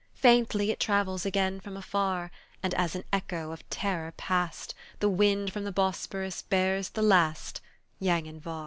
Faintly 0.15 0.71
it 0.71 0.79
travels 0.79 1.27
again 1.27 1.59
from 1.59 1.77
afar, 1.77 2.31
And 2.63 2.73
as 2.73 2.95
an 2.95 3.03
echo 3.13 3.51
of 3.51 3.69
terror 3.69 4.13
past 4.17 4.73
The 4.97 5.07
wind 5.09 5.53
from 5.53 5.63
the 5.63 5.71
Bosphorus 5.71 6.41
bears 6.41 6.89
the 6.89 7.03
last 7.03 7.61
Yanghin 7.99 8.39
var. 8.39 8.59